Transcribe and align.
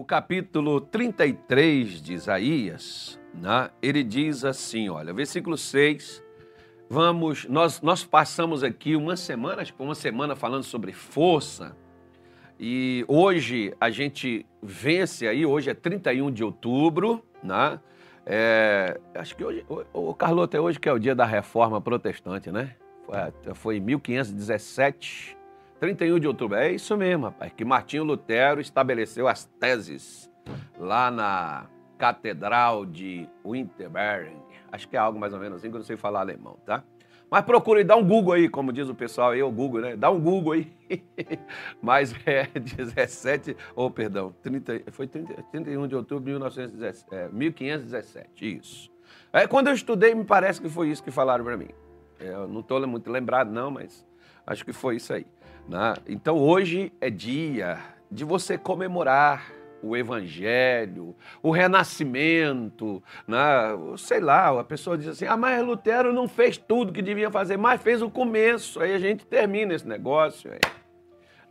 o 0.00 0.04
capítulo 0.04 0.80
33 0.80 2.02
de 2.02 2.14
Isaías, 2.14 3.20
né, 3.32 3.70
ele 3.80 4.02
diz 4.02 4.44
assim, 4.44 4.88
olha, 4.88 5.12
versículo 5.12 5.56
6, 5.56 6.20
vamos, 6.90 7.44
nós, 7.44 7.80
nós 7.80 8.04
passamos 8.04 8.64
aqui 8.64 8.96
uma 8.96 9.16
semana, 9.16 9.62
acho 9.62 9.72
que 9.72 9.80
uma 9.80 9.94
semana 9.94 10.34
falando 10.34 10.64
sobre 10.64 10.92
força, 10.92 11.76
e 12.58 13.04
hoje 13.06 13.72
a 13.80 13.88
gente 13.88 14.44
vence 14.60 15.28
aí, 15.28 15.46
hoje 15.46 15.70
é 15.70 15.74
31 15.74 16.32
de 16.32 16.42
outubro, 16.42 17.24
né? 17.42 17.78
É, 18.26 18.98
acho 19.14 19.36
que 19.36 19.44
hoje, 19.44 19.64
o 19.92 20.14
Carlota, 20.14 20.56
é 20.56 20.60
hoje 20.60 20.80
que 20.80 20.88
é 20.88 20.92
o 20.92 20.98
dia 20.98 21.14
da 21.14 21.24
reforma 21.24 21.80
protestante, 21.80 22.50
né? 22.50 22.74
Foi, 23.06 23.54
foi 23.54 23.76
em 23.76 23.80
1517, 23.80 25.36
31 25.80 26.18
de 26.18 26.26
outubro. 26.26 26.56
É 26.56 26.72
isso 26.72 26.96
mesmo, 26.96 27.26
rapaz, 27.26 27.52
que 27.52 27.64
Martinho 27.64 28.04
Lutero 28.04 28.60
estabeleceu 28.60 29.28
as 29.28 29.44
teses 29.58 30.30
lá 30.78 31.10
na 31.10 31.66
Catedral 31.98 32.84
de 32.84 33.28
Winterberg. 33.44 34.36
Acho 34.70 34.88
que 34.88 34.96
é 34.96 34.98
algo 34.98 35.18
mais 35.18 35.32
ou 35.32 35.38
menos 35.38 35.58
assim, 35.58 35.68
que 35.68 35.76
eu 35.76 35.78
não 35.78 35.86
sei 35.86 35.96
falar 35.96 36.20
alemão, 36.20 36.56
tá? 36.66 36.82
Mas 37.30 37.44
procure 37.44 37.82
dar 37.82 37.96
um 37.96 38.06
Google 38.06 38.34
aí, 38.34 38.48
como 38.48 38.72
diz 38.72 38.88
o 38.88 38.94
pessoal 38.94 39.30
aí, 39.30 39.42
o 39.42 39.50
Google, 39.50 39.80
né? 39.80 39.96
Dá 39.96 40.10
um 40.10 40.20
Google 40.20 40.52
aí. 40.52 40.72
Mas 41.82 42.14
é 42.26 42.46
17, 42.46 43.56
ou 43.74 43.86
oh, 43.86 43.90
perdão, 43.90 44.34
30, 44.42 44.92
foi 44.92 45.06
30, 45.06 45.42
31 45.50 45.88
de 45.88 45.96
outubro 45.96 46.24
de 46.24 46.30
1917, 46.30 47.06
é, 47.12 47.28
1517, 47.30 48.58
isso. 48.58 48.90
É, 49.32 49.46
quando 49.46 49.68
eu 49.68 49.74
estudei, 49.74 50.14
me 50.14 50.24
parece 50.24 50.60
que 50.60 50.68
foi 50.68 50.90
isso 50.90 51.02
que 51.02 51.10
falaram 51.10 51.44
para 51.44 51.56
mim. 51.56 51.70
É, 52.20 52.28
eu 52.28 52.46
não 52.46 52.60
estou 52.60 52.86
muito 52.86 53.10
lembrado, 53.10 53.50
não, 53.50 53.70
mas 53.70 54.06
acho 54.46 54.64
que 54.64 54.72
foi 54.72 54.96
isso 54.96 55.12
aí. 55.12 55.26
Né? 55.68 55.94
Então 56.08 56.36
hoje 56.36 56.92
é 57.00 57.10
dia 57.10 57.78
de 58.10 58.24
você 58.24 58.56
comemorar 58.58 59.50
o 59.82 59.96
evangelho, 59.96 61.14
o 61.42 61.50
renascimento, 61.50 63.02
né? 63.28 63.38
sei 63.98 64.20
lá, 64.20 64.58
a 64.58 64.64
pessoa 64.64 64.96
diz 64.96 65.08
assim, 65.08 65.26
ah, 65.26 65.36
mas 65.36 65.64
Lutero 65.64 66.12
não 66.12 66.26
fez 66.26 66.56
tudo 66.56 66.92
que 66.92 67.02
devia 67.02 67.30
fazer, 67.30 67.58
mas 67.58 67.82
fez 67.82 68.00
o 68.00 68.10
começo, 68.10 68.80
aí 68.80 68.94
a 68.94 68.98
gente 68.98 69.26
termina 69.26 69.74
esse 69.74 69.86
negócio. 69.86 70.50
Aí. 70.50 70.83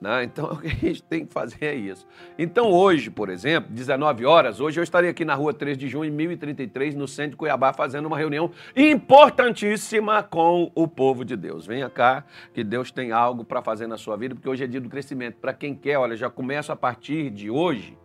Né? 0.03 0.25
Então, 0.25 0.51
o 0.51 0.57
que 0.59 0.67
a 0.67 0.69
gente 0.69 1.01
tem 1.01 1.25
que 1.25 1.31
fazer 1.31 1.63
é 1.63 1.73
isso. 1.73 2.05
Então, 2.37 2.69
hoje, 2.69 3.09
por 3.09 3.29
exemplo, 3.29 3.71
19 3.71 4.25
horas, 4.25 4.59
hoje 4.59 4.77
eu 4.77 4.83
estarei 4.83 5.09
aqui 5.09 5.23
na 5.23 5.33
rua 5.33 5.53
3 5.53 5.77
de 5.77 5.87
junho, 5.87 6.11
1033, 6.11 6.93
no 6.93 7.07
centro 7.07 7.31
de 7.31 7.37
Cuiabá, 7.37 7.71
fazendo 7.71 8.05
uma 8.07 8.17
reunião 8.17 8.51
importantíssima 8.75 10.21
com 10.21 10.69
o 10.75 10.85
povo 10.89 11.23
de 11.23 11.37
Deus. 11.37 11.65
Venha 11.65 11.89
cá, 11.89 12.25
que 12.53 12.65
Deus 12.65 12.91
tem 12.91 13.13
algo 13.13 13.45
para 13.45 13.61
fazer 13.61 13.87
na 13.87 13.97
sua 13.97 14.17
vida, 14.17 14.35
porque 14.35 14.49
hoje 14.49 14.65
é 14.65 14.67
dia 14.67 14.81
do 14.81 14.89
crescimento. 14.89 15.37
Para 15.37 15.53
quem 15.53 15.73
quer, 15.73 15.97
olha, 15.97 16.17
já 16.17 16.29
começa 16.29 16.73
a 16.73 16.75
partir 16.75 17.29
de 17.29 17.49
hoje 17.49 17.97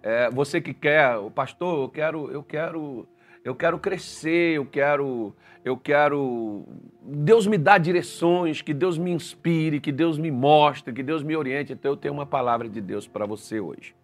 é, 0.00 0.30
você 0.30 0.60
que 0.60 0.72
quer, 0.72 1.16
o 1.16 1.28
pastor, 1.28 1.84
eu 1.84 1.88
quero, 1.88 2.30
eu 2.30 2.42
quero, 2.42 3.08
eu 3.44 3.54
quero 3.54 3.78
crescer, 3.78 4.56
eu 4.56 4.64
quero, 4.64 5.34
eu 5.64 5.76
quero. 5.76 6.64
Deus 7.02 7.46
me 7.46 7.58
dá 7.58 7.78
direções, 7.78 8.62
que 8.62 8.72
Deus 8.72 8.96
me 8.96 9.10
inspire, 9.10 9.80
que 9.80 9.90
Deus 9.90 10.18
me 10.18 10.30
mostre, 10.30 10.92
que 10.92 11.02
Deus 11.02 11.22
me 11.22 11.36
oriente. 11.36 11.72
Então 11.72 11.92
eu 11.92 11.96
tenho 11.96 12.14
uma 12.14 12.26
palavra 12.26 12.68
de 12.68 12.80
Deus 12.80 13.06
para 13.06 13.26
você 13.26 13.58
hoje. 13.58 13.94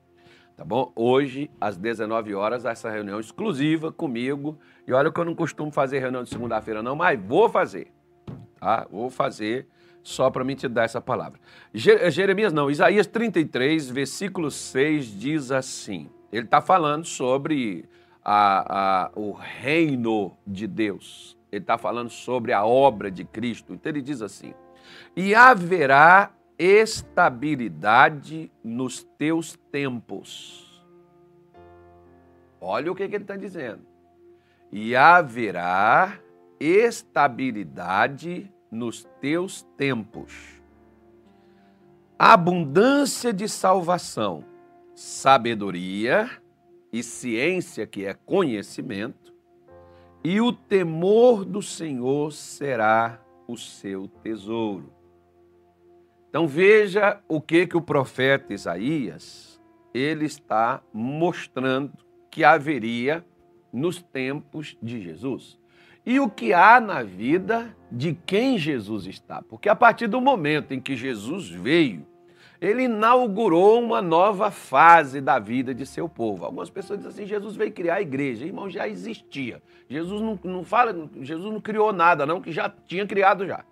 Tá 0.56 0.64
bom? 0.64 0.92
Hoje, 0.96 1.48
às 1.60 1.76
19 1.76 2.34
horas, 2.34 2.64
essa 2.64 2.90
reunião 2.90 3.20
exclusiva 3.20 3.92
comigo. 3.92 4.58
E 4.86 4.92
olha 4.92 5.12
que 5.12 5.20
eu 5.20 5.24
não 5.24 5.34
costumo 5.34 5.70
fazer 5.70 6.00
reunião 6.00 6.24
de 6.24 6.30
segunda-feira, 6.30 6.82
não, 6.82 6.96
mas 6.96 7.20
vou 7.20 7.48
fazer. 7.48 7.92
Tá? 8.58 8.86
Vou 8.90 9.08
fazer 9.08 9.68
só 10.02 10.30
para 10.30 10.42
mim 10.42 10.56
te 10.56 10.66
dar 10.66 10.84
essa 10.84 11.00
palavra. 11.00 11.38
Eh, 11.72 12.10
Jeremias 12.10 12.52
não, 12.52 12.68
Isaías 12.68 13.06
33, 13.06 13.88
versículo 13.88 14.50
6 14.50 15.06
diz 15.06 15.52
assim: 15.52 16.10
ele 16.32 16.44
está 16.44 16.60
falando 16.60 17.04
sobre 17.04 17.84
a, 18.24 19.06
a, 19.06 19.10
o 19.14 19.32
reino 19.32 20.36
de 20.46 20.66
Deus, 20.66 21.38
ele 21.50 21.62
está 21.62 21.78
falando 21.78 22.10
sobre 22.10 22.52
a 22.52 22.64
obra 22.64 23.10
de 23.10 23.24
Cristo. 23.24 23.72
Então 23.74 23.90
ele 23.90 24.02
diz 24.02 24.22
assim: 24.22 24.54
e 25.16 25.34
haverá 25.34 26.32
estabilidade 26.58 28.50
nos 28.62 29.04
teus 29.16 29.58
tempos. 29.70 30.84
Olha 32.60 32.90
o 32.90 32.94
que, 32.94 33.08
que 33.08 33.14
ele 33.14 33.24
está 33.24 33.36
dizendo. 33.36 33.86
E 34.70 34.94
haverá 34.96 36.18
estabilidade 36.60 38.52
nos 38.70 39.04
teus 39.20 39.62
tempos. 39.76 40.60
Abundância 42.18 43.32
de 43.32 43.48
salvação, 43.48 44.44
sabedoria 44.94 46.28
e 46.92 47.02
ciência, 47.02 47.86
que 47.86 48.04
é 48.06 48.14
conhecimento, 48.14 49.34
e 50.24 50.40
o 50.40 50.52
temor 50.52 51.44
do 51.44 51.62
Senhor 51.62 52.32
será 52.32 53.22
o 53.46 53.56
seu 53.56 54.08
tesouro. 54.22 54.92
Então 56.28 56.46
veja 56.46 57.20
o 57.28 57.40
que 57.40 57.66
que 57.66 57.76
o 57.76 57.82
profeta 57.82 58.52
Isaías 58.52 59.60
ele 59.94 60.26
está 60.26 60.82
mostrando 60.92 61.92
que 62.30 62.44
haveria 62.44 63.24
nos 63.72 64.02
tempos 64.02 64.76
de 64.82 65.00
Jesus 65.00 65.58
e 66.04 66.20
o 66.20 66.28
que 66.28 66.52
há 66.52 66.80
na 66.80 67.02
vida 67.02 67.76
de 67.90 68.14
quem 68.14 68.58
Jesus 68.58 69.06
está. 69.06 69.42
Porque 69.42 69.68
a 69.68 69.76
partir 69.76 70.06
do 70.06 70.20
momento 70.20 70.72
em 70.72 70.80
que 70.80 70.96
Jesus 70.96 71.50
veio, 71.50 72.06
ele 72.60 72.84
inaugurou 72.84 73.82
uma 73.82 74.02
nova 74.02 74.50
fase 74.50 75.20
da 75.20 75.38
vida 75.38 75.74
de 75.74 75.86
seu 75.86 76.08
povo. 76.08 76.44
Algumas 76.44 76.70
pessoas 76.70 76.98
dizem 76.98 77.12
assim: 77.12 77.26
Jesus 77.26 77.56
veio 77.56 77.72
criar 77.72 77.96
a 77.96 78.02
igreja. 78.02 78.44
Irmão, 78.44 78.68
já 78.68 78.88
existia. 78.88 79.62
Jesus 79.88 80.20
não, 80.20 80.38
não 80.42 80.64
fala, 80.64 81.08
Jesus 81.20 81.52
não 81.52 81.60
criou 81.60 81.92
nada, 81.92 82.26
não, 82.26 82.40
que 82.40 82.52
já 82.52 82.72
tinha 82.86 83.06
criado 83.06 83.46
já. 83.46 83.64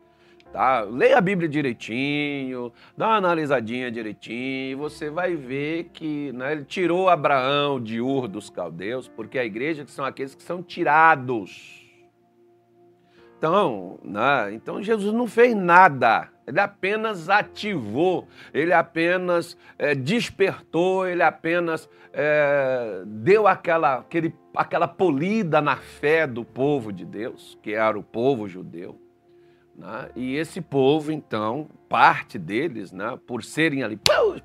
Tá? 0.52 0.80
Leia 0.82 1.18
a 1.18 1.20
Bíblia 1.20 1.48
direitinho, 1.48 2.72
dá 2.96 3.08
uma 3.08 3.16
analisadinha 3.16 3.90
direitinho, 3.90 4.78
você 4.78 5.10
vai 5.10 5.34
ver 5.34 5.90
que 5.92 6.32
né, 6.32 6.52
ele 6.52 6.64
tirou 6.64 7.08
Abraão 7.08 7.80
de 7.80 8.00
Ur 8.00 8.28
dos 8.28 8.48
caldeus, 8.48 9.08
porque 9.08 9.38
a 9.38 9.44
igreja 9.44 9.84
são 9.88 10.04
aqueles 10.04 10.34
que 10.34 10.42
são 10.42 10.62
tirados 10.62 11.86
então, 13.38 13.98
né? 14.02 14.54
então 14.54 14.82
Jesus 14.82 15.12
não 15.12 15.26
fez 15.26 15.54
nada, 15.54 16.28
ele 16.46 16.60
apenas 16.60 17.28
ativou, 17.28 18.28
ele 18.54 18.72
apenas 18.72 19.56
é, 19.78 19.94
despertou, 19.94 21.06
ele 21.06 21.22
apenas 21.22 21.88
é, 22.12 23.02
deu 23.04 23.46
aquela, 23.46 23.98
aquele, 23.98 24.34
aquela 24.54 24.86
polida 24.86 25.60
na 25.60 25.76
fé 25.76 26.26
do 26.26 26.44
povo 26.44 26.92
de 26.92 27.04
Deus, 27.04 27.58
que 27.62 27.74
era 27.74 27.98
o 27.98 28.02
povo 28.02 28.46
judeu. 28.46 29.00
Né? 29.76 30.08
E 30.16 30.36
esse 30.36 30.60
povo, 30.60 31.12
então, 31.12 31.68
parte 31.88 32.38
deles, 32.38 32.92
né, 32.92 33.18
por 33.26 33.44
serem 33.44 33.82
ali 33.82 33.98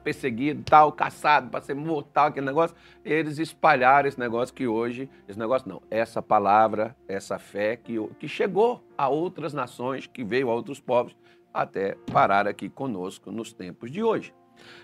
perseguidos, 0.04 0.64
tal, 0.66 0.92
caçados 0.92 1.50
para 1.50 1.62
ser 1.62 1.74
morto, 1.74 2.10
tal, 2.12 2.28
aquele 2.28 2.46
negócio, 2.46 2.76
eles 3.06 3.40
espalharam 3.40 4.10
esse 4.10 4.20
negócio 4.20 4.54
que 4.54 4.68
hoje, 4.68 5.10
esse 5.28 5.40
negócio 5.40 5.70
não, 5.70 5.82
essa 5.90 6.22
palavra, 6.22 6.96
essa 7.08 7.40
fé 7.40 7.78
que, 7.78 7.96
que 8.20 8.28
chegou 8.28 8.84
a 8.98 9.08
outras 9.08 9.54
nações, 9.54 10.06
que 10.06 10.24
veio 10.24 10.50
a 10.50 10.54
outros 10.54 10.82
povos, 10.82 11.16
até 11.54 11.96
parar 12.12 12.48
aqui 12.48 12.70
conosco 12.70 13.32
nos 13.32 13.54
tempos 13.54 13.92
de 13.92 14.04
hoje. 14.04 14.34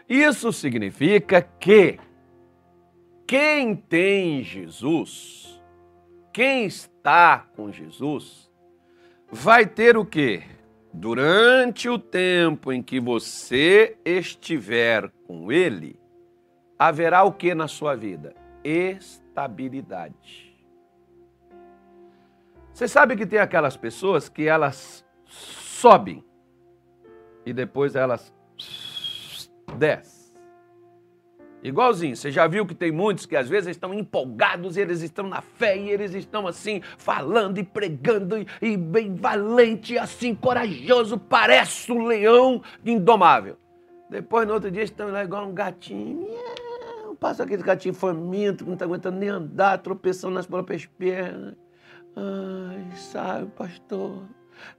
Isso 0.08 0.52
significa 0.52 1.42
que 1.42 2.00
quem 3.26 3.76
tem 3.76 4.42
Jesus, 4.42 5.62
quem 6.34 6.66
está 6.66 7.46
com 7.56 7.72
Jesus, 7.72 8.50
vai 9.30 9.66
ter 9.66 9.98
o 9.98 10.06
quê? 10.06 10.44
Durante 10.94 11.90
o 11.90 12.00
tempo 12.00 12.72
em 12.72 12.82
que 12.82 13.00
você 13.00 13.98
estiver 14.06 15.12
com 15.28 15.52
ele, 15.52 16.00
haverá 16.80 17.24
o 17.24 17.34
que 17.34 17.54
na 17.54 17.68
sua 17.68 17.96
vida? 17.96 18.34
Estabilidade. 18.64 20.48
Você 22.74 22.88
sabe 22.88 23.16
que 23.16 23.26
tem 23.26 23.40
aquelas 23.40 23.76
pessoas 23.76 24.30
que 24.30 24.48
elas 24.48 25.06
sobem 25.26 26.24
e 27.48 27.54
depois 27.54 27.96
elas 27.96 28.34
descem. 29.78 30.18
Igualzinho, 31.64 32.16
você 32.16 32.30
já 32.30 32.46
viu 32.46 32.66
que 32.66 32.76
tem 32.76 32.92
muitos 32.92 33.26
que 33.26 33.36
às 33.36 33.48
vezes 33.48 33.70
estão 33.70 33.94
empolgados, 33.94 34.76
eles 34.76 35.02
estão 35.02 35.28
na 35.28 35.42
fé 35.42 35.78
e 35.78 35.90
eles 35.90 36.14
estão 36.14 36.46
assim, 36.46 36.82
falando 36.98 37.58
e 37.58 37.64
pregando 37.64 38.38
e, 38.38 38.46
e 38.62 38.78
bem 38.78 39.16
valente, 39.16 39.98
assim, 39.98 40.36
corajoso, 40.36 41.18
parece 41.18 41.92
um 41.92 42.06
leão 42.06 42.62
indomável. 42.86 43.58
Depois, 44.10 44.46
no 44.48 44.54
outro 44.54 44.70
dia, 44.70 44.84
estão 44.84 45.10
lá 45.10 45.24
igual 45.24 45.48
um 45.48 45.54
gatinho. 45.54 46.28
Passa 47.20 47.44
aquele 47.44 47.64
gatinho 47.64 47.94
faminto, 47.94 48.64
que 48.64 48.70
não 48.70 48.74
está 48.74 48.86
aguentando 48.86 49.18
nem 49.18 49.30
andar, 49.30 49.80
tropeçando 49.80 50.36
nas 50.36 50.46
próprias 50.46 50.86
pernas. 50.86 51.56
Ai, 52.16 52.96
sabe, 52.96 53.48
pastor, 53.52 54.24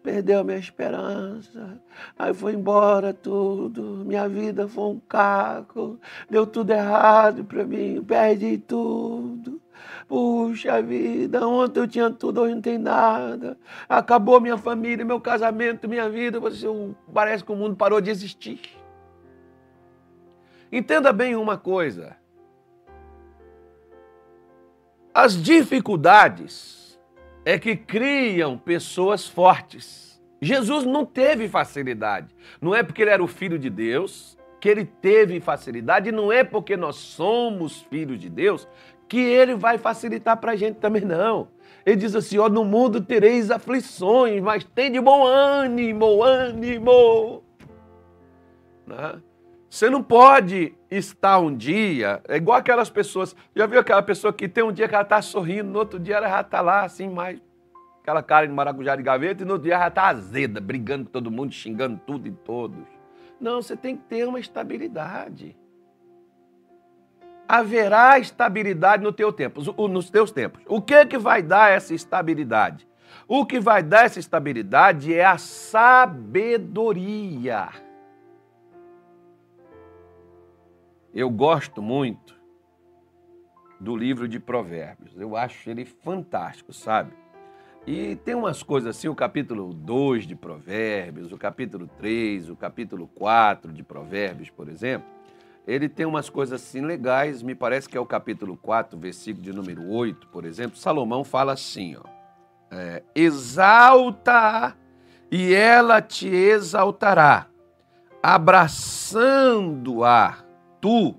perdeu 0.02 0.44
minha 0.44 0.58
esperança, 0.58 1.80
aí 2.18 2.32
foi 2.34 2.54
embora 2.54 3.12
tudo, 3.12 4.04
minha 4.04 4.28
vida 4.28 4.68
foi 4.68 4.84
um 4.84 5.00
caco, 5.08 5.98
deu 6.28 6.46
tudo 6.46 6.70
errado 6.72 7.44
para 7.44 7.64
mim, 7.64 8.02
perdi 8.02 8.58
tudo. 8.58 9.60
Puxa 10.08 10.80
vida, 10.82 11.46
ontem 11.46 11.80
eu 11.80 11.86
tinha 11.86 12.10
tudo, 12.10 12.40
hoje 12.40 12.54
não 12.54 12.62
tem 12.62 12.78
nada. 12.78 13.58
Acabou 13.88 14.40
minha 14.40 14.56
família, 14.56 15.04
meu 15.04 15.20
casamento, 15.20 15.88
minha 15.88 16.08
vida. 16.08 16.40
Você, 16.40 16.66
parece 17.12 17.44
que 17.44 17.52
o 17.52 17.56
mundo 17.56 17.76
parou 17.76 18.00
de 18.00 18.10
existir. 18.10 18.60
Entenda 20.72 21.12
bem 21.12 21.36
uma 21.36 21.56
coisa. 21.56 22.16
As 25.12 25.40
dificuldades 25.40 26.87
é 27.48 27.58
que 27.58 27.74
criam 27.74 28.58
pessoas 28.58 29.26
fortes. 29.26 30.20
Jesus 30.38 30.84
não 30.84 31.06
teve 31.06 31.48
facilidade. 31.48 32.28
Não 32.60 32.74
é 32.74 32.82
porque 32.82 33.00
ele 33.00 33.10
era 33.10 33.24
o 33.24 33.26
filho 33.26 33.58
de 33.58 33.70
Deus 33.70 34.36
que 34.60 34.68
ele 34.68 34.84
teve 34.84 35.40
facilidade, 35.40 36.12
não 36.12 36.30
é 36.30 36.44
porque 36.44 36.76
nós 36.76 36.96
somos 36.96 37.80
filhos 37.84 38.20
de 38.20 38.28
Deus 38.28 38.68
que 39.08 39.18
ele 39.18 39.54
vai 39.54 39.78
facilitar 39.78 40.36
para 40.36 40.52
a 40.52 40.56
gente 40.56 40.74
também, 40.74 41.00
não. 41.00 41.48
Ele 41.86 41.96
diz 41.96 42.14
assim: 42.14 42.36
ó, 42.36 42.50
no 42.50 42.66
mundo 42.66 43.00
tereis 43.00 43.50
aflições, 43.50 44.42
mas 44.42 44.62
tem 44.62 44.92
de 44.92 45.00
bom 45.00 45.24
ânimo, 45.26 46.22
ânimo. 46.22 47.42
Né? 48.86 49.22
Você 49.70 49.88
não 49.88 50.02
pode 50.02 50.74
estar 50.90 51.38
um 51.38 51.54
dia, 51.54 52.22
é 52.28 52.36
igual 52.36 52.58
aquelas 52.58 52.88
pessoas, 52.90 53.34
já 53.54 53.66
viu 53.66 53.80
aquela 53.80 54.02
pessoa 54.02 54.32
que 54.32 54.48
tem 54.48 54.64
um 54.64 54.72
dia 54.72 54.88
que 54.88 54.94
ela 54.94 55.02
está 55.02 55.20
sorrindo, 55.20 55.70
no 55.70 55.78
outro 55.78 55.98
dia 55.98 56.16
ela 56.16 56.28
já 56.28 56.40
está 56.40 56.60
lá 56.60 56.84
assim, 56.84 57.08
mais 57.08 57.40
aquela 58.00 58.22
cara 58.22 58.46
de 58.46 58.52
maracujá 58.52 58.96
de 58.96 59.02
gaveta, 59.02 59.42
e 59.42 59.46
no 59.46 59.52
outro 59.54 59.64
dia 59.64 59.74
ela 59.74 59.88
está 59.88 60.08
azeda, 60.08 60.60
brigando 60.60 61.04
com 61.04 61.10
todo 61.10 61.30
mundo, 61.30 61.52
xingando 61.52 62.00
tudo 62.06 62.26
e 62.26 62.32
todos. 62.32 62.86
Não, 63.40 63.60
você 63.60 63.76
tem 63.76 63.96
que 63.96 64.04
ter 64.04 64.26
uma 64.26 64.40
estabilidade 64.40 65.56
haverá 67.48 68.18
estabilidade 68.18 69.02
no 69.02 69.10
teu 69.12 69.32
tempo, 69.32 69.62
nos 69.88 70.10
teus 70.10 70.30
tempos. 70.30 70.60
O 70.66 70.82
que 70.82 71.06
que 71.06 71.16
vai 71.16 71.42
dar 71.42 71.70
essa 71.70 71.94
estabilidade? 71.94 72.86
O 73.26 73.46
que 73.46 73.58
vai 73.58 73.82
dar 73.82 74.04
essa 74.04 74.20
estabilidade 74.20 75.14
é 75.14 75.24
a 75.24 75.38
sabedoria. 75.38 76.58
Eu 81.14 81.30
gosto 81.30 81.82
muito 81.82 82.38
do 83.80 83.96
livro 83.96 84.28
de 84.28 84.38
Provérbios. 84.38 85.18
Eu 85.18 85.36
acho 85.36 85.70
ele 85.70 85.84
fantástico, 85.84 86.72
sabe? 86.72 87.12
E 87.86 88.16
tem 88.16 88.34
umas 88.34 88.62
coisas 88.62 88.96
assim, 88.96 89.08
o 89.08 89.14
capítulo 89.14 89.72
2 89.72 90.26
de 90.26 90.34
Provérbios, 90.34 91.32
o 91.32 91.38
capítulo 91.38 91.86
3, 91.96 92.50
o 92.50 92.56
capítulo 92.56 93.08
4 93.08 93.72
de 93.72 93.82
Provérbios, 93.82 94.50
por 94.50 94.68
exemplo, 94.68 95.08
ele 95.66 95.88
tem 95.88 96.04
umas 96.04 96.28
coisas 96.30 96.60
assim 96.62 96.80
legais, 96.80 97.42
me 97.42 97.54
parece 97.54 97.88
que 97.88 97.96
é 97.96 98.00
o 98.00 98.06
capítulo 98.06 98.56
4, 98.56 98.98
versículo 98.98 99.42
de 99.44 99.52
número 99.52 99.86
8, 99.86 100.28
por 100.28 100.44
exemplo. 100.44 100.76
Salomão 100.78 101.24
fala 101.24 101.52
assim: 101.52 101.96
ó, 101.96 102.02
é, 102.70 103.02
exalta 103.14 104.76
e 105.30 105.54
ela 105.54 106.00
te 106.00 106.28
exaltará, 106.28 107.48
abraçando-a, 108.22 109.28
tu, 110.80 111.14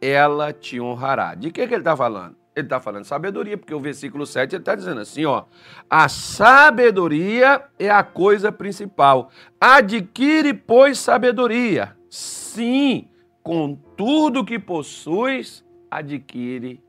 ela 0.00 0.52
te 0.52 0.80
honrará. 0.80 1.34
De 1.34 1.50
que, 1.50 1.66
que 1.66 1.74
ele 1.74 1.80
está 1.80 1.96
falando? 1.96 2.36
Ele 2.54 2.66
está 2.66 2.80
falando 2.80 3.04
sabedoria, 3.04 3.56
porque 3.56 3.74
o 3.74 3.80
versículo 3.80 4.26
7 4.26 4.54
ele 4.54 4.62
está 4.62 4.74
dizendo 4.74 5.00
assim: 5.00 5.24
ó, 5.24 5.44
a 5.88 6.08
sabedoria 6.08 7.62
é 7.78 7.88
a 7.88 8.02
coisa 8.02 8.50
principal. 8.50 9.30
Adquire, 9.60 10.52
pois, 10.52 10.98
sabedoria. 10.98 11.96
Sim 12.10 13.08
com 13.48 13.74
tudo 13.96 14.44
que 14.44 14.58
possuis, 14.58 15.64
adquire 15.90 16.84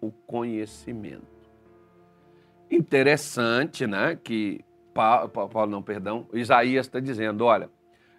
o 0.00 0.10
conhecimento. 0.10 1.26
Interessante, 2.70 3.86
né? 3.86 4.16
Que 4.16 4.64
Paulo, 4.94 5.28
Paulo 5.28 5.70
não, 5.70 5.82
perdão, 5.82 6.26
Isaías 6.32 6.86
está 6.86 6.98
dizendo: 6.98 7.44
olha, 7.44 7.68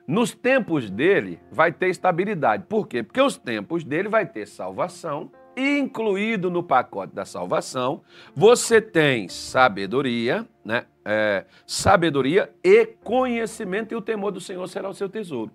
nos 0.08 0.34
tempos 0.34 0.90
dele 0.90 1.40
vai 1.52 1.72
ter 1.72 1.90
estabilidade. 1.90 2.64
Por 2.68 2.88
quê? 2.88 3.04
Porque 3.04 3.22
os 3.22 3.38
tempos 3.38 3.84
dele 3.84 4.08
vai 4.08 4.26
ter 4.26 4.48
salvação, 4.48 5.30
e 5.58 5.80
incluído 5.80 6.52
no 6.52 6.62
pacote 6.62 7.16
da 7.16 7.26
salvação, 7.26 8.04
você 8.36 8.80
tem 8.80 9.28
sabedoria, 9.28 10.48
né? 10.64 10.86
É, 11.04 11.46
sabedoria 11.66 12.54
e 12.64 12.86
conhecimento, 12.86 13.92
e 13.92 13.96
o 13.96 14.02
temor 14.02 14.32
do 14.32 14.40
Senhor 14.40 14.68
será 14.68 14.88
o 14.88 14.94
seu 14.94 15.10
tesouro. 15.10 15.52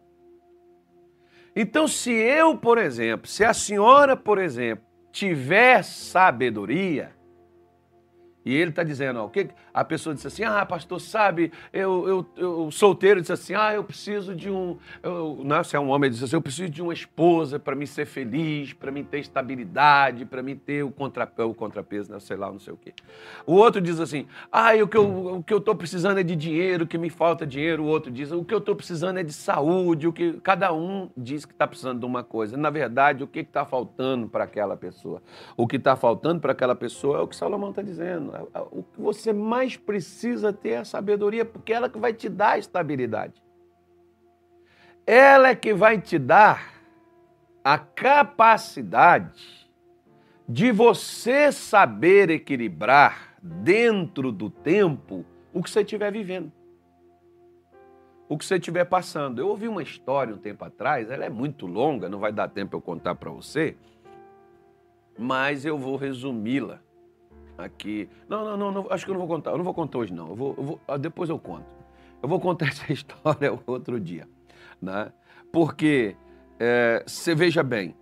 Então, 1.54 1.86
se 1.86 2.10
eu, 2.10 2.56
por 2.56 2.78
exemplo, 2.78 3.28
se 3.28 3.44
a 3.44 3.54
senhora, 3.54 4.16
por 4.16 4.38
exemplo, 4.38 4.84
tiver 5.12 5.84
sabedoria, 5.84 7.12
e 8.44 8.52
ele 8.52 8.70
está 8.70 8.82
dizendo, 8.82 9.20
ó, 9.20 9.26
o 9.26 9.30
que 9.30 9.50
a 9.72 9.84
pessoa 9.84 10.14
disse 10.14 10.26
assim, 10.26 10.44
ah, 10.44 10.64
pastor, 10.66 11.00
sabe, 11.00 11.52
eu, 11.72 12.08
eu, 12.08 12.26
eu 12.36 12.70
solteiro 12.70 13.20
disse 13.20 13.32
assim, 13.32 13.54
ah, 13.54 13.74
eu 13.74 13.84
preciso 13.84 14.34
de 14.34 14.50
um, 14.50 14.76
eu, 15.02 15.40
não, 15.44 15.56
é, 15.56 15.64
se 15.64 15.76
é 15.76 15.80
um 15.80 15.90
homem, 15.90 16.10
diz 16.10 16.22
assim, 16.22 16.36
eu 16.36 16.42
preciso 16.42 16.70
de 16.70 16.82
uma 16.82 16.92
esposa 16.92 17.58
para 17.58 17.74
me 17.74 17.86
ser 17.86 18.06
feliz, 18.06 18.72
para 18.72 18.90
me 18.90 19.02
ter 19.02 19.20
estabilidade, 19.20 20.24
para 20.24 20.42
me 20.42 20.54
ter 20.54 20.82
o, 20.82 20.90
contrapeso, 20.90 21.48
o 21.48 21.54
contrapeso, 21.54 22.12
né, 22.12 22.20
sei 22.20 22.36
lá, 22.36 22.50
não 22.50 22.58
sei 22.58 22.72
o 22.72 22.76
quê. 22.76 22.92
O 23.46 23.54
outro 23.54 23.80
diz 23.80 24.00
assim, 24.00 24.26
ah, 24.50 24.72
o 24.82 24.88
que 24.88 24.96
eu 24.96 25.12
o 25.22 25.42
que 25.42 25.52
eu 25.52 25.58
estou 25.58 25.74
precisando 25.74 26.18
é 26.18 26.22
de 26.22 26.34
dinheiro, 26.34 26.86
que 26.86 26.98
me 26.98 27.10
falta 27.10 27.46
dinheiro. 27.46 27.84
O 27.84 27.86
outro 27.86 28.10
diz, 28.10 28.32
o 28.32 28.44
que 28.44 28.54
eu 28.54 28.58
estou 28.58 28.74
precisando 28.74 29.18
é 29.18 29.22
de 29.22 29.32
saúde, 29.32 30.06
o 30.06 30.12
que 30.12 30.34
cada 30.34 30.72
um 30.72 31.10
diz 31.16 31.44
que 31.44 31.52
está 31.52 31.66
precisando 31.66 32.00
de 32.00 32.06
uma 32.06 32.22
coisa. 32.22 32.56
Na 32.56 32.70
verdade, 32.70 33.24
o 33.24 33.26
que 33.26 33.40
está 33.40 33.64
faltando 33.64 34.28
para 34.28 34.44
aquela 34.44 34.76
pessoa? 34.76 35.22
O 35.56 35.66
que 35.66 35.76
está 35.76 35.96
faltando 35.96 36.40
para 36.40 36.52
aquela 36.52 36.74
pessoa 36.74 37.18
é 37.18 37.20
o 37.20 37.28
que 37.28 37.36
Salomão 37.36 37.70
está 37.70 37.82
dizendo 37.82 38.32
o 38.70 38.82
que 38.82 39.00
você 39.00 39.32
mais 39.32 39.61
precisa 39.70 40.52
ter 40.52 40.70
é 40.70 40.76
a 40.78 40.84
sabedoria, 40.84 41.44
porque 41.44 41.72
ela 41.72 41.88
que 41.88 41.98
vai 41.98 42.12
te 42.12 42.28
dar 42.28 42.52
a 42.52 42.58
estabilidade. 42.58 43.42
Ela 45.06 45.48
é 45.48 45.54
que 45.54 45.74
vai 45.74 46.00
te 46.00 46.18
dar 46.18 46.72
a 47.64 47.78
capacidade 47.78 49.68
de 50.48 50.70
você 50.72 51.52
saber 51.52 52.30
equilibrar 52.30 53.36
dentro 53.42 54.30
do 54.30 54.50
tempo 54.50 55.24
o 55.52 55.62
que 55.62 55.70
você 55.70 55.80
estiver 55.80 56.12
vivendo. 56.12 56.52
O 58.28 58.38
que 58.38 58.44
você 58.44 58.56
estiver 58.56 58.84
passando. 58.84 59.40
Eu 59.40 59.48
ouvi 59.48 59.68
uma 59.68 59.82
história 59.82 60.34
um 60.34 60.38
tempo 60.38 60.64
atrás, 60.64 61.10
ela 61.10 61.24
é 61.24 61.30
muito 61.30 61.66
longa, 61.66 62.08
não 62.08 62.18
vai 62.18 62.32
dar 62.32 62.48
tempo 62.48 62.76
eu 62.76 62.80
contar 62.80 63.14
para 63.14 63.30
você, 63.30 63.76
mas 65.18 65.64
eu 65.64 65.78
vou 65.78 65.96
resumi-la 65.96 66.80
aqui. 67.56 68.08
Não, 68.28 68.44
não, 68.44 68.56
não, 68.56 68.72
não, 68.72 68.86
acho 68.90 69.04
que 69.04 69.10
eu 69.10 69.14
não 69.14 69.20
vou 69.20 69.28
contar. 69.28 69.50
Eu 69.50 69.58
não 69.58 69.64
vou 69.64 69.74
contar 69.74 69.98
hoje, 69.98 70.12
não. 70.12 70.28
Eu 70.28 70.34
vou, 70.34 70.54
eu 70.56 70.64
vou, 70.64 70.80
ah, 70.86 70.96
depois 70.96 71.30
eu 71.30 71.38
conto. 71.38 71.66
Eu 72.22 72.28
vou 72.28 72.40
contar 72.40 72.68
essa 72.70 72.92
história 72.92 73.52
outro 73.66 73.98
dia. 73.98 74.28
Né? 74.80 75.12
Porque, 75.52 76.16
é, 76.58 77.02
você 77.06 77.34
veja 77.34 77.62
bem, 77.62 77.94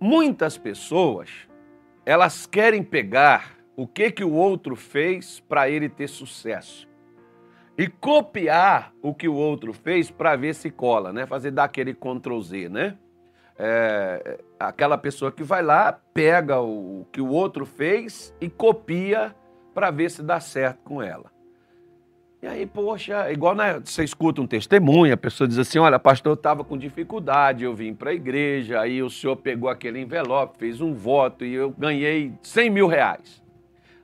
muitas 0.00 0.58
pessoas, 0.58 1.30
elas 2.04 2.46
querem 2.46 2.82
pegar 2.82 3.56
o 3.76 3.86
que, 3.86 4.10
que 4.10 4.24
o 4.24 4.32
outro 4.32 4.74
fez 4.74 5.40
para 5.40 5.70
ele 5.70 5.88
ter 5.88 6.08
sucesso. 6.08 6.88
E 7.76 7.86
copiar 7.86 8.92
o 9.00 9.14
que 9.14 9.28
o 9.28 9.34
outro 9.34 9.72
fez 9.72 10.10
para 10.10 10.34
ver 10.34 10.54
se 10.54 10.68
cola, 10.68 11.12
né? 11.12 11.26
Fazer 11.26 11.52
dar 11.52 11.64
aquele 11.64 11.94
Ctrl 11.94 12.40
Z, 12.40 12.68
né? 12.68 12.98
é, 13.58 14.38
aquela 14.58 14.98
pessoa 14.98 15.30
que 15.30 15.42
vai 15.42 15.62
lá, 15.62 15.92
pega 16.12 16.60
o 16.60 17.06
que 17.12 17.20
o 17.20 17.28
outro 17.28 17.64
fez 17.64 18.34
e 18.40 18.48
copia 18.48 19.34
para 19.74 19.90
ver 19.90 20.10
se 20.10 20.22
dá 20.22 20.40
certo 20.40 20.80
com 20.84 21.02
ela. 21.02 21.30
E 22.40 22.46
aí, 22.46 22.66
poxa, 22.66 23.32
igual 23.32 23.54
né, 23.54 23.80
você 23.84 24.04
escuta 24.04 24.40
um 24.40 24.46
testemunho, 24.46 25.12
a 25.12 25.16
pessoa 25.16 25.46
diz 25.48 25.58
assim: 25.58 25.78
olha, 25.78 25.98
pastor, 25.98 26.30
eu 26.30 26.34
estava 26.34 26.62
com 26.62 26.78
dificuldade, 26.78 27.64
eu 27.64 27.74
vim 27.74 27.94
para 27.94 28.10
a 28.10 28.14
igreja, 28.14 28.80
aí 28.80 29.02
o 29.02 29.10
senhor 29.10 29.36
pegou 29.36 29.68
aquele 29.68 30.00
envelope, 30.00 30.58
fez 30.58 30.80
um 30.80 30.94
voto 30.94 31.44
e 31.44 31.54
eu 31.54 31.70
ganhei 31.70 32.32
100 32.42 32.70
mil 32.70 32.86
reais. 32.86 33.42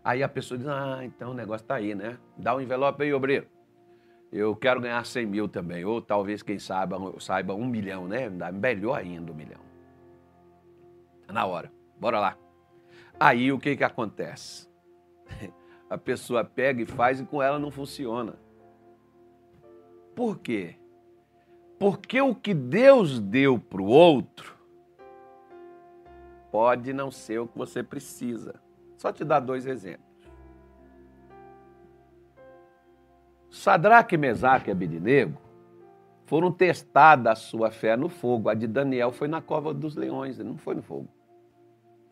Aí 0.03 0.23
a 0.23 0.29
pessoa 0.29 0.59
diz: 0.59 0.67
ah, 0.67 1.01
então 1.05 1.31
o 1.31 1.35
negócio 1.35 1.65
está 1.65 1.77
aí, 1.77 1.95
né? 1.95 2.17
Dá 2.37 2.55
o 2.55 2.59
um 2.59 2.61
envelope 2.61 3.03
aí, 3.05 3.13
obreiro 3.13 3.47
eu 4.35 4.57
quero 4.57 4.81
ganhar 4.81 5.07
100 5.07 5.27
mil 5.27 5.49
também, 5.49 5.85
ou 5.85 6.03
talvez, 6.03 6.43
quem 6.43 6.59
saiba, 6.59 6.99
saiba 7.21 7.55
um 7.55 7.65
milhão, 7.65 8.09
né? 8.09 8.29
Melhor 8.53 8.99
ainda 8.99 9.31
um 9.31 9.35
milhão. 9.35 9.61
Tá 11.27 11.33
na 11.33 11.47
hora, 11.47 11.73
bora 11.99 12.21
lá. 12.21 12.37
Aí 13.19 13.53
o 13.53 13.59
que 13.59 13.77
que 13.77 13.85
acontece? 13.85 14.69
A 15.89 15.99
pessoa 15.99 16.45
pega 16.45 16.83
e 16.83 16.87
faz 16.87 17.21
e 17.21 17.25
com 17.25 17.43
ela 17.43 17.59
não 17.59 17.71
funciona. 17.71 18.35
Por 20.15 20.39
quê? 20.39 20.77
Porque 21.79 22.21
o 22.21 22.35
que 22.35 22.55
Deus 22.55 23.21
deu 23.21 23.59
para 23.59 23.83
o 23.83 23.87
outro 23.87 24.55
pode 26.51 26.93
não 26.93 27.11
ser 27.11 27.41
o 27.41 27.49
que 27.49 27.59
você 27.59 27.83
precisa. 27.83 28.61
Só 28.97 29.13
te 29.13 29.25
dar 29.25 29.41
dois 29.41 29.67
exemplos. 29.67 30.15
Sadraque, 33.51 34.17
Mesaque 34.17 34.71
e 34.71 34.73
Abidinego 34.73 35.44
foram 36.27 36.51
testadas 36.51 37.33
a 37.33 37.35
sua 37.37 37.71
fé 37.71 37.97
no 37.97 38.09
fogo. 38.09 38.49
A 38.49 38.55
de 38.55 38.67
Daniel 38.67 39.13
foi 39.13 39.29
na 39.29 39.41
cova 39.41 39.75
dos 39.75 39.97
leões, 39.97 40.39
não 40.39 40.57
foi 40.57 40.75
no 40.75 40.83
fogo. 40.83 41.09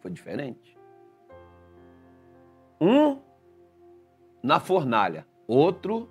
Foi 0.00 0.10
diferente. 0.10 0.76
Um 2.80 3.18
na 4.42 4.58
fornalha, 4.58 5.26
outro 5.46 6.10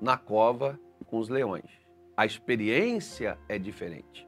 na 0.00 0.16
cova 0.16 0.78
com 1.06 1.18
os 1.18 1.28
leões. 1.28 1.70
A 2.16 2.26
experiência 2.26 3.38
é 3.48 3.58
diferente. 3.58 4.26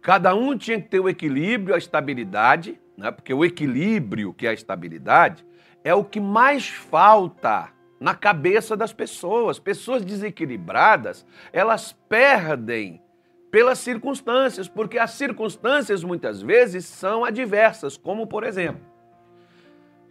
Cada 0.00 0.34
um 0.34 0.56
tinha 0.56 0.80
que 0.80 0.88
ter 0.88 1.00
o 1.00 1.08
equilíbrio, 1.08 1.74
a 1.74 1.78
estabilidade, 1.78 2.80
né? 2.96 3.10
porque 3.10 3.32
o 3.32 3.44
equilíbrio, 3.44 4.32
que 4.32 4.46
é 4.46 4.50
a 4.50 4.54
estabilidade, 4.54 5.44
é 5.82 5.94
o 5.94 6.04
que 6.04 6.20
mais 6.20 6.68
falta 6.68 7.72
na 8.00 8.14
cabeça 8.14 8.76
das 8.76 8.92
pessoas. 8.92 9.58
Pessoas 9.58 10.04
desequilibradas, 10.04 11.26
elas 11.52 11.92
perdem 12.08 13.02
pelas 13.50 13.78
circunstâncias, 13.78 14.68
porque 14.68 14.98
as 14.98 15.12
circunstâncias 15.12 16.04
muitas 16.04 16.42
vezes 16.42 16.84
são 16.84 17.24
adversas, 17.24 17.96
como 17.96 18.26
por 18.26 18.44
exemplo, 18.44 18.82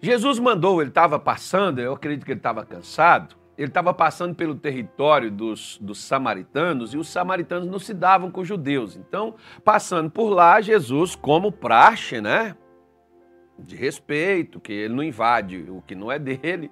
Jesus 0.01 0.37
mandou, 0.37 0.81
ele 0.81 0.89
estava 0.89 1.19
passando, 1.19 1.79
eu 1.79 1.93
acredito 1.93 2.25
que 2.25 2.31
ele 2.31 2.39
estava 2.39 2.63
cansado, 2.63 3.35
ele 3.57 3.69
estava 3.69 3.93
passando 3.93 4.35
pelo 4.35 4.53
território 4.53 5.31
dos, 5.31 5.79
dos 5.81 5.99
samaritanos 5.99 6.93
e 6.93 6.97
os 6.97 7.09
samaritanos 7.09 7.67
não 7.67 7.79
se 7.79 7.93
davam 7.93 8.29
com 8.29 8.41
os 8.41 8.47
judeus. 8.47 8.95
Então, 8.95 9.33
passando 9.65 10.11
por 10.11 10.29
lá, 10.29 10.61
Jesus, 10.61 11.15
como 11.15 11.51
praxe, 11.51 12.21
né? 12.21 12.55
De 13.57 13.75
respeito, 13.75 14.59
que 14.59 14.71
ele 14.71 14.93
não 14.93 15.01
invade 15.01 15.65
o 15.67 15.81
que 15.81 15.95
não 15.95 16.11
é 16.11 16.19
dele? 16.19 16.69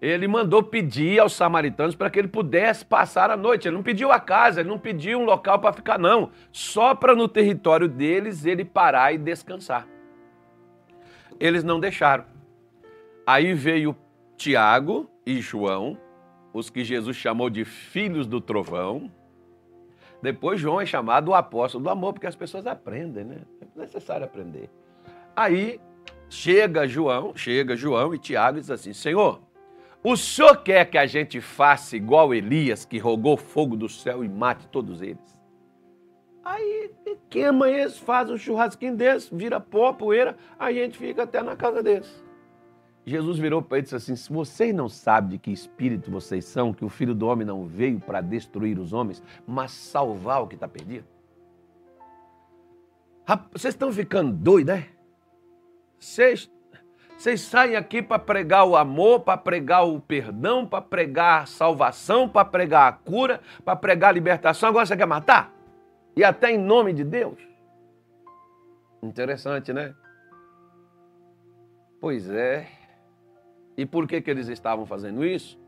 Ele 0.00 0.28
mandou 0.28 0.62
pedir 0.62 1.18
aos 1.18 1.32
samaritanos 1.32 1.94
para 1.94 2.10
que 2.10 2.18
ele 2.18 2.28
pudesse 2.28 2.84
passar 2.84 3.30
a 3.30 3.36
noite. 3.36 3.68
Ele 3.68 3.76
não 3.76 3.82
pediu 3.82 4.10
a 4.12 4.20
casa, 4.20 4.60
ele 4.60 4.68
não 4.68 4.78
pediu 4.78 5.18
um 5.18 5.24
local 5.24 5.58
para 5.58 5.72
ficar, 5.72 5.98
não. 5.98 6.30
Só 6.52 6.94
para 6.94 7.14
no 7.14 7.28
território 7.28 7.88
deles 7.88 8.44
ele 8.44 8.64
parar 8.64 9.12
e 9.12 9.18
descansar. 9.18 9.86
Eles 11.38 11.62
não 11.62 11.78
deixaram. 11.78 12.24
Aí 13.26 13.54
veio 13.54 13.96
Tiago 14.36 15.10
e 15.26 15.40
João, 15.40 15.98
os 16.52 16.70
que 16.70 16.82
Jesus 16.82 17.16
chamou 17.16 17.50
de 17.50 17.64
filhos 17.64 18.26
do 18.26 18.40
trovão. 18.40 19.10
Depois 20.22 20.60
João 20.60 20.80
é 20.80 20.86
chamado 20.86 21.28
o 21.28 21.34
apóstolo 21.34 21.84
do 21.84 21.90
amor, 21.90 22.12
porque 22.12 22.26
as 22.26 22.34
pessoas 22.34 22.66
aprendem, 22.66 23.24
né? 23.24 23.36
É 23.60 23.80
necessário 23.80 24.24
aprender. 24.24 24.68
Aí 25.36 25.80
chega 26.28 26.86
João, 26.86 27.34
chega 27.36 27.76
João 27.76 28.14
e 28.14 28.18
Tiago 28.18 28.58
e 28.58 28.60
diz 28.60 28.70
assim: 28.70 28.92
Senhor, 28.92 29.40
o 30.02 30.16
senhor 30.16 30.62
quer 30.62 30.84
que 30.84 30.98
a 30.98 31.06
gente 31.06 31.40
faça 31.40 31.96
igual 31.96 32.32
Elias, 32.34 32.84
que 32.84 32.98
rogou 32.98 33.36
fogo 33.36 33.76
do 33.76 33.88
céu 33.88 34.24
e 34.24 34.28
mate 34.28 34.68
todos 34.68 35.02
eles? 35.02 35.38
Aí 36.44 36.90
queima 37.28 37.68
eles, 37.68 37.98
faz 37.98 38.30
um 38.30 38.38
churrasquinho 38.38 38.96
desse, 38.96 39.34
vira 39.34 39.60
pó, 39.60 39.92
poeira, 39.92 40.36
a 40.58 40.72
gente 40.72 40.96
fica 40.96 41.24
até 41.24 41.42
na 41.42 41.56
casa 41.56 41.82
deles. 41.82 42.24
Jesus 43.04 43.38
virou 43.38 43.62
para 43.62 43.78
ele 43.78 43.82
e 43.82 43.84
disse 43.84 43.96
assim: 43.96 44.14
Se 44.14 44.32
vocês 44.32 44.74
não 44.74 44.88
sabem 44.88 45.30
de 45.30 45.38
que 45.38 45.50
espírito 45.50 46.10
vocês 46.10 46.44
são, 46.44 46.72
que 46.72 46.84
o 46.84 46.88
filho 46.88 47.14
do 47.14 47.26
homem 47.26 47.46
não 47.46 47.66
veio 47.66 47.98
para 47.98 48.20
destruir 48.20 48.78
os 48.78 48.92
homens, 48.92 49.22
mas 49.46 49.72
salvar 49.72 50.42
o 50.42 50.46
que 50.46 50.54
está 50.54 50.68
perdido. 50.68 51.06
Vocês 53.52 53.74
estão 53.74 53.92
ficando 53.92 54.32
doidos, 54.32 54.74
né? 54.74 54.86
Vocês, 55.98 56.50
vocês 57.16 57.40
saem 57.40 57.76
aqui 57.76 58.00
para 58.00 58.18
pregar 58.18 58.64
o 58.64 58.76
amor, 58.76 59.20
para 59.20 59.36
pregar 59.36 59.86
o 59.86 60.00
perdão, 60.00 60.66
para 60.66 60.80
pregar 60.80 61.42
a 61.42 61.46
salvação, 61.46 62.28
para 62.28 62.44
pregar 62.44 62.88
a 62.88 62.92
cura, 62.92 63.40
para 63.64 63.74
pregar 63.74 64.10
a 64.10 64.12
libertação. 64.12 64.68
Agora 64.68 64.86
você 64.86 64.96
quer 64.96 65.06
matar? 65.06 65.52
E 66.16 66.22
até 66.22 66.52
em 66.52 66.58
nome 66.58 66.92
de 66.92 67.04
Deus? 67.04 67.38
Interessante, 69.02 69.72
né? 69.72 69.94
Pois 72.00 72.28
é. 72.30 72.68
E 73.76 73.86
por 73.86 74.06
que, 74.06 74.20
que 74.20 74.30
eles 74.30 74.48
estavam 74.48 74.86
fazendo 74.86 75.24
isso? 75.24 75.58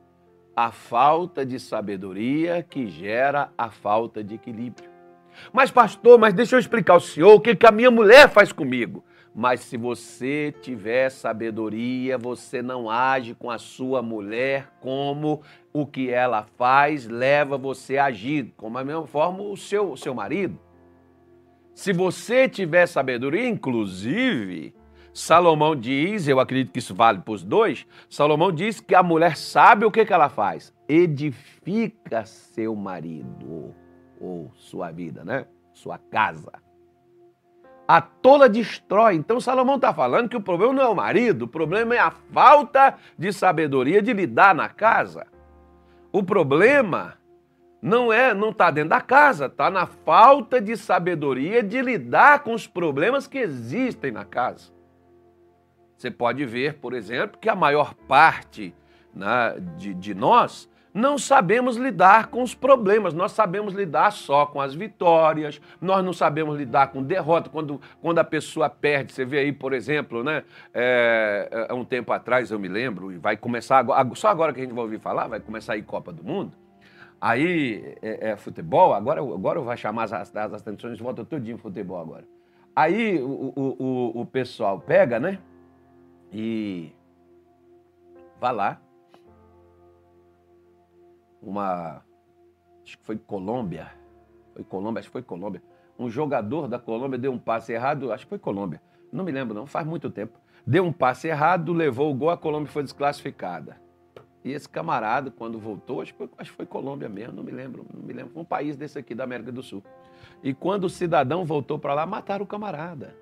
A 0.55 0.73
falta 0.73 1.47
de 1.47 1.59
sabedoria 1.59 2.63
que 2.63 2.89
gera 2.89 3.53
a 3.57 3.71
falta 3.71 4.23
de 4.23 4.35
equilíbrio. 4.35 4.91
Mas, 5.53 5.71
pastor, 5.71 6.19
mas 6.19 6.35
deixa 6.35 6.57
eu 6.57 6.61
explicar 6.61 6.95
ao 6.95 7.01
senhor 7.01 7.35
o 7.35 7.41
que, 7.41 7.55
que 7.55 7.67
a 7.67 7.71
minha 7.71 7.91
mulher 7.91 8.29
faz 8.29 8.53
comigo. 8.53 9.05
Mas 9.35 9.61
se 9.61 9.77
você 9.77 10.53
tiver 10.61 11.09
sabedoria, 11.09 12.19
você 12.19 12.61
não 12.61 12.91
age 12.91 13.35
com 13.35 13.51
a 13.51 13.59
sua 13.59 14.03
mulher 14.03 14.69
como 14.81 15.41
o 15.73 15.87
que 15.87 16.11
ela 16.11 16.45
faz 16.57 17.07
leva 17.07 17.57
você 17.57 17.97
a 17.97 18.07
agir, 18.07 18.53
como 18.57 18.77
a 18.77 18.85
mesma 18.85 19.07
forma 19.07 19.43
o 19.43 19.57
seu, 19.57 19.93
o 19.93 19.97
seu 19.97 20.15
marido. 20.15 20.59
Se 21.73 21.93
você 21.93 22.49
tiver 22.49 22.87
sabedoria, 22.87 23.49
inclusive, 23.49 24.75
Salomão 25.15 25.77
diz, 25.77 26.27
eu 26.27 26.41
acredito 26.41 26.73
que 26.73 26.81
isso 26.81 26.95
vale 26.95 27.21
para 27.21 27.33
os 27.33 27.45
dois, 27.45 27.87
Salomão 28.09 28.53
diz 28.53 28.81
que 28.81 28.95
a 28.95 29.03
mulher 29.03 29.37
sabe 29.37 29.85
o 29.85 29.91
que, 29.91 30.05
que 30.05 30.13
ela 30.13 30.29
faz? 30.29 30.75
Edifica 30.89 32.27
seu 32.27 32.75
marido, 32.75 33.75
ou 34.21 34.51
sua 34.55 34.91
vida, 34.91 35.25
né? 35.25 35.47
Sua 35.73 35.99
casa. 35.99 36.53
A 37.91 38.01
tola 38.01 38.49
destrói. 38.49 39.17
Então 39.17 39.41
Salomão 39.41 39.75
está 39.75 39.93
falando 39.93 40.29
que 40.29 40.37
o 40.37 40.41
problema 40.41 40.73
não 40.73 40.83
é 40.85 40.89
o 40.89 40.95
marido, 40.95 41.47
o 41.47 41.49
problema 41.49 41.93
é 41.93 41.99
a 41.99 42.13
falta 42.13 42.95
de 43.19 43.33
sabedoria 43.33 44.01
de 44.01 44.13
lidar 44.13 44.55
na 44.55 44.69
casa. 44.69 45.27
O 46.13 46.23
problema 46.23 47.19
não 47.83 48.13
é, 48.13 48.33
não 48.33 48.51
está 48.51 48.71
dentro 48.71 48.91
da 48.91 49.01
casa, 49.01 49.47
está 49.47 49.69
na 49.73 49.87
falta 49.87 50.61
de 50.61 50.77
sabedoria 50.77 51.65
de 51.65 51.83
lidar 51.83 52.45
com 52.45 52.55
os 52.55 52.65
problemas 52.65 53.27
que 53.27 53.39
existem 53.39 54.13
na 54.13 54.25
casa. 54.25 54.71
Você 55.97 56.13
pode 56.13 56.45
ver, 56.45 56.75
por 56.75 56.95
exemplo, 56.95 57.41
que 57.41 57.49
a 57.49 57.57
maior 57.57 57.93
parte 58.07 58.73
né, 59.13 59.57
de, 59.77 59.95
de 59.95 60.15
nós 60.15 60.70
não 60.93 61.17
sabemos 61.19 61.77
lidar 61.77 62.29
com 62.29 62.43
os 62.43 62.55
problemas, 62.55 63.15
nós 63.15 63.33
sabemos 63.33 63.75
lidar 63.75 64.11
só 64.11 64.47
com 64.47 64.61
as 64.61 64.75
vitórias, 64.75 65.61
nós 65.81 66.05
não 66.05 66.13
sabemos 66.13 66.59
lidar 66.59 66.89
com 66.89 67.03
derrota, 67.03 67.49
quando, 67.49 67.81
quando 68.01 68.19
a 68.19 68.25
pessoa 68.25 68.69
perde. 68.69 69.13
Você 69.13 69.25
vê 69.25 69.39
aí, 69.39 69.53
por 69.53 69.73
exemplo, 69.73 70.25
né, 70.25 70.45
é, 70.75 71.67
é, 71.69 71.75
um 71.75 71.85
tempo 71.85 72.13
atrás, 72.13 72.51
eu 72.51 72.59
me 72.59 72.69
lembro, 72.69 73.13
e 73.13 73.19
vai 73.19 73.37
começar, 73.37 73.79
agora, 73.79 74.09
só 74.15 74.29
agora 74.29 74.53
que 74.53 74.61
a 74.61 74.63
gente 74.63 74.75
vai 74.75 74.85
ouvir 74.85 74.99
falar, 74.99 75.29
vai 75.29 75.41
começar 75.41 75.75
aí 75.75 75.83
Copa 75.83 76.13
do 76.13 76.25
Mundo, 76.25 76.53
aí 77.21 77.97
é, 78.03 78.31
é 78.31 78.37
futebol, 78.37 78.93
agora, 78.93 79.21
agora 79.21 79.61
vai 79.61 79.77
chamar 79.77 80.05
as, 80.05 80.13
as, 80.13 80.37
as 80.37 80.53
atenções, 80.55 80.99
volta 80.99 81.25
tudinho 81.25 81.59
futebol 81.59 82.01
agora. 82.01 82.25
Aí 82.75 83.21
o, 83.21 83.53
o, 83.57 83.77
o, 83.79 84.21
o 84.21 84.27
pessoal 84.27 84.81
pega, 84.81 85.19
né? 85.19 85.39
E 86.33 86.93
vá 88.41 88.51
lá. 88.53 88.81
Uma. 91.43 92.03
Acho 92.85 92.99
que 92.99 93.05
foi 93.05 93.17
Colômbia. 93.17 93.89
Foi 94.55 94.65
Colômbia, 94.65 95.01
acho 95.01 95.09
que 95.09 95.13
foi 95.13 95.23
Colômbia. 95.23 95.63
Um 95.99 96.09
jogador 96.09 96.67
da 96.67 96.79
Colômbia 96.79 97.19
deu 97.19 97.33
um 97.33 97.39
passe 97.39 97.73
errado, 97.73 98.13
acho 98.13 98.25
que 98.25 98.31
foi 98.31 98.39
Colômbia. 98.39 98.81
Não 99.13 99.25
me 99.25 99.33
lembro, 99.33 99.55
não, 99.55 99.67
faz 99.67 99.87
muito 99.87 100.11
tempo. 100.11 100.39
Deu 100.67 100.85
um 100.85 100.93
passe 100.93 101.29
errado, 101.29 101.73
levou 101.73 102.11
o 102.11 102.15
gol, 102.15 102.31
a 102.31 102.37
Colômbia 102.37 102.71
foi 102.71 102.83
desclassificada. 102.83 103.81
E 104.43 104.53
esse 104.53 104.69
camarada, 104.69 105.31
quando 105.31 105.59
voltou, 105.59 106.01
acho 106.01 106.13
que 106.13 106.19
foi, 106.19 106.31
acho 106.39 106.51
que 106.51 106.57
foi 106.57 106.67
Colômbia 106.67 107.09
mesmo, 107.09 107.35
não 107.35 107.43
me 107.43 107.53
lembro, 107.53 107.85
não 107.93 108.03
me 108.03 108.13
lembro. 108.13 108.33
Foi 108.33 108.43
um 108.43 108.47
país 108.47 108.77
desse 108.77 108.99
aqui 108.99 109.15
da 109.15 109.25
América 109.25 109.53
do 109.53 109.63
Sul. 109.63 109.83
E 110.43 110.55
quando 110.55 110.85
o 110.85 110.91
cidadão 110.91 111.45
voltou 111.45 111.79
para 111.79 111.93
lá, 111.93 112.07
mataram 112.07 112.45
o 112.45 112.49
camarada. 112.49 113.15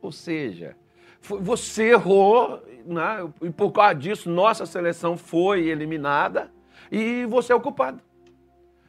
Ou 0.00 0.10
seja, 0.10 0.76
você 1.20 1.90
errou, 1.90 2.62
né? 2.86 3.30
e 3.42 3.50
por 3.50 3.72
causa 3.72 3.94
disso, 3.94 4.30
nossa 4.30 4.64
seleção 4.64 5.16
foi 5.16 5.66
eliminada 5.66 6.50
e 6.90 7.26
você 7.26 7.52
é 7.52 7.56
o 7.56 7.60
culpado. 7.60 8.00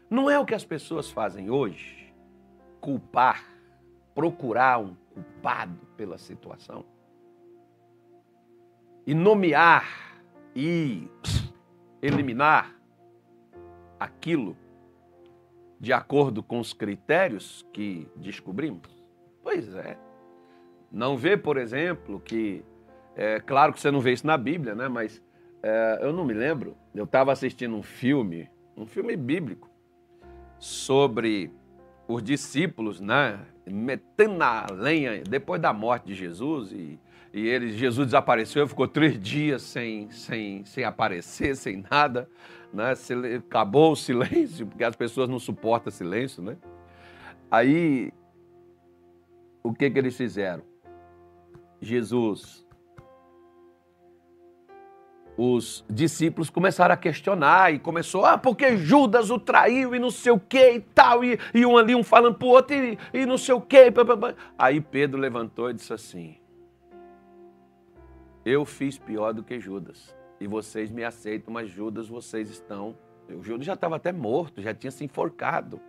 Não 0.10 0.30
é 0.30 0.40
o 0.40 0.46
que 0.46 0.56
as 0.56 0.64
pessoas 0.64 1.10
fazem 1.10 1.50
hoje, 1.50 2.14
culpar, 2.80 3.44
procurar 4.16 4.80
um 4.80 4.96
culpado 5.14 5.80
pela 5.98 6.18
situação 6.18 6.86
e 9.06 9.14
nomear 9.14 10.22
e 10.56 11.10
eliminar 12.02 12.76
aquilo 14.00 14.56
de 15.80 15.94
acordo 15.94 16.42
com 16.42 16.60
os 16.60 16.74
critérios 16.74 17.66
que 17.72 18.08
descobrimos? 18.16 18.90
Pois 19.44 19.74
é. 19.76 19.98
Não 20.92 21.18
vê, 21.18 21.38
por 21.38 21.58
exemplo, 21.58 22.20
que. 22.20 22.64
É 23.16 23.40
claro 23.40 23.74
que 23.74 23.80
você 23.80 23.90
não 23.90 24.00
vê 24.00 24.14
isso 24.14 24.28
na 24.28 24.38
Bíblia, 24.38 24.76
né? 24.76 24.88
Mas 24.88 25.22
é, 25.62 26.00
eu 26.02 26.14
não 26.14 26.26
me 26.26 26.34
lembro. 26.34 26.76
Eu 26.94 27.06
estava 27.06 27.32
assistindo 27.32 27.76
um 27.76 27.84
filme, 27.84 28.50
um 28.76 28.86
filme 28.86 29.16
bíblico, 29.16 29.70
sobre 30.60 31.52
os 32.08 32.24
discípulos, 32.24 33.00
né? 33.00 33.40
metendo 33.66 34.36
na 34.36 34.66
lenha 34.72 35.22
depois 35.24 35.62
da 35.62 35.74
morte 35.74 36.08
de 36.08 36.16
Jesus 36.16 36.72
e, 36.72 36.98
e 37.34 37.48
ele, 37.48 37.74
Jesus 37.74 38.08
desapareceu, 38.08 38.66
ficou 38.68 38.88
três 38.88 39.20
dias 39.20 39.62
sem, 39.62 40.10
sem, 40.10 40.64
sem 40.66 40.84
aparecer, 40.84 41.56
sem 41.56 41.84
nada, 41.90 42.30
né? 42.74 42.94
acabou 43.38 43.92
o 43.92 43.96
silêncio, 43.96 44.66
porque 44.68 44.84
as 44.84 44.96
pessoas 44.96 45.28
não 45.28 45.40
suportam 45.40 45.92
silêncio, 45.92 46.42
né? 46.42 46.58
Aí, 47.50 48.12
o 49.64 49.74
que 49.74 49.90
que 49.90 50.00
eles 50.00 50.18
fizeram? 50.18 50.64
Jesus 51.80 52.67
os 55.38 55.86
discípulos 55.88 56.50
começaram 56.50 56.96
a 56.96 56.98
questionar 56.98 57.72
e 57.72 57.78
começou, 57.78 58.26
ah, 58.26 58.40
porque 58.40 58.76
Judas 58.76 59.30
o 59.30 59.40
traiu 59.40 59.94
e 59.94 60.00
não 60.00 60.10
sei 60.10 60.32
o 60.32 60.40
que 60.40 60.72
e 60.72 60.80
tal, 60.80 61.24
e, 61.24 61.40
e 61.54 61.64
um 61.64 61.78
ali, 61.78 61.94
um 61.94 62.04
falando 62.04 62.36
pro 62.36 62.48
outro 62.48 62.76
e, 62.76 62.98
e 63.14 63.26
não 63.26 63.38
sei 63.38 63.54
o 63.54 63.62
que. 63.62 63.94
Aí 64.58 64.82
Pedro 64.82 65.20
levantou 65.20 65.70
e 65.70 65.76
disse 65.76 65.94
assim: 65.94 66.38
Eu 68.44 68.66
fiz 68.66 68.98
pior 68.98 69.32
do 69.32 69.44
que 69.44 69.60
Judas, 69.60 70.16
e 70.40 70.48
vocês 70.48 70.90
me 70.90 71.04
aceitam, 71.04 71.54
mas 71.54 71.70
Judas 71.70 72.08
vocês 72.08 72.50
estão. 72.50 72.98
O 73.30 73.44
Judas 73.44 73.66
já 73.66 73.74
estava 73.74 73.98
até 73.98 74.12
morto, 74.12 74.62
já 74.62 74.74
tinha 74.74 74.90
se 74.90 75.06
enforcado. 75.06 75.80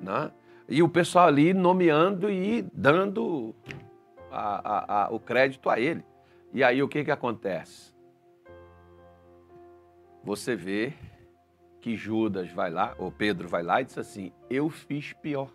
Né? 0.00 0.32
E 0.68 0.82
o 0.82 0.88
pessoal 0.88 1.28
ali 1.28 1.54
nomeando 1.54 2.28
e 2.30 2.62
dando 2.72 3.54
a, 4.30 4.68
a, 4.68 5.04
a, 5.04 5.10
o 5.10 5.20
crédito 5.20 5.68
a 5.68 5.78
ele. 5.78 6.02
E 6.52 6.64
aí 6.64 6.82
o 6.82 6.88
que, 6.88 7.04
que 7.04 7.10
acontece? 7.10 7.91
Você 10.24 10.54
vê 10.54 10.92
que 11.80 11.96
Judas 11.96 12.50
vai 12.50 12.70
lá, 12.70 12.94
ou 12.98 13.10
Pedro 13.10 13.48
vai 13.48 13.62
lá 13.62 13.80
e 13.80 13.84
diz 13.84 13.98
assim: 13.98 14.32
Eu 14.48 14.70
fiz 14.70 15.12
pior. 15.14 15.50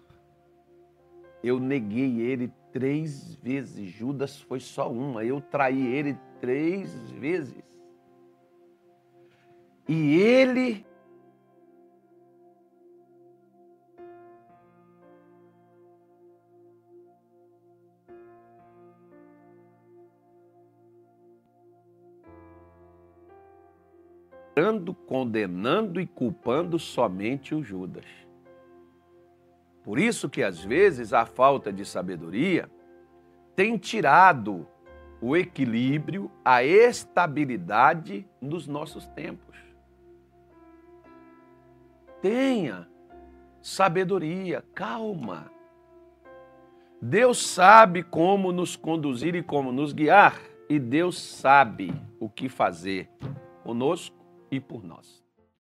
Eu 1.43 1.59
neguei 1.59 2.19
ele 2.19 2.51
três 2.71 3.35
vezes. 3.35 3.89
Judas 3.89 4.41
foi 4.41 4.59
só 4.59 4.91
uma. 4.91 5.23
Eu 5.23 5.39
traí 5.39 5.85
ele 5.87 6.17
três 6.41 7.11
vezes. 7.11 7.55
E 9.87 10.15
ele 10.19 10.85
condenando 24.93 25.99
e 25.99 26.07
culpando 26.07 26.77
somente 26.79 27.53
o 27.53 27.63
Judas. 27.63 28.05
Por 29.83 29.99
isso 29.99 30.29
que 30.29 30.43
às 30.43 30.63
vezes 30.63 31.13
a 31.13 31.25
falta 31.25 31.71
de 31.71 31.85
sabedoria 31.85 32.69
tem 33.55 33.77
tirado 33.77 34.67
o 35.21 35.35
equilíbrio, 35.35 36.29
a 36.43 36.63
estabilidade 36.63 38.27
nos 38.41 38.67
nossos 38.67 39.07
tempos. 39.07 39.55
Tenha 42.21 42.87
sabedoria, 43.61 44.63
calma. 44.73 45.51
Deus 47.01 47.45
sabe 47.47 48.03
como 48.03 48.51
nos 48.51 48.75
conduzir 48.75 49.35
e 49.35 49.43
como 49.43 49.71
nos 49.71 49.93
guiar, 49.93 50.39
e 50.69 50.79
Deus 50.79 51.21
sabe 51.21 51.93
o 52.19 52.29
que 52.29 52.49
fazer 52.49 53.09
conosco 53.63 54.16
e 54.51 54.59
por 54.59 54.83
nós. 54.83 55.26